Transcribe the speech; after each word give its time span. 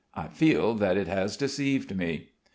I 0.15 0.29
feel 0.29 0.73
that 0.77 0.97
it 0.97 1.07
has 1.07 1.37
deceived 1.37 1.95
me. 1.95 2.29